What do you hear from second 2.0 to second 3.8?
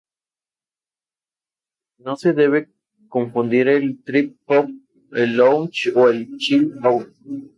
No se debe confundir con